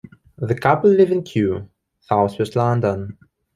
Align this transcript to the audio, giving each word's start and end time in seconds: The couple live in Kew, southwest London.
The 0.39 0.55
couple 0.55 0.89
live 0.89 1.11
in 1.11 1.21
Kew, 1.21 1.69
southwest 1.99 2.55
London. 2.55 3.19